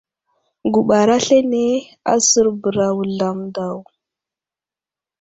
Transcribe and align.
Guɓar 0.73 1.09
aslane 1.17 1.65
asər 2.13 2.47
bəra 2.61 2.87
Wuzlam 2.97 3.39
daw. 3.55 3.77